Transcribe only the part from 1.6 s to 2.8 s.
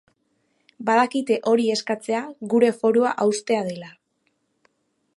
eskatzea gure